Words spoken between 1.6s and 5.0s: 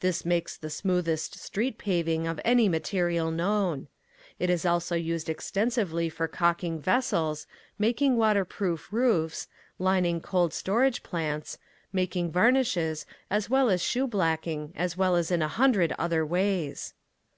paving of any material known. It is also